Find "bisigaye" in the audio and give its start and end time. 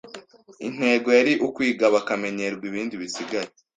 3.01-3.49